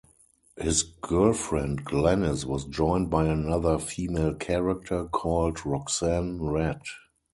[0.59, 6.81] His girlfriend Glenis was joined by another female character called Roxanne Rat.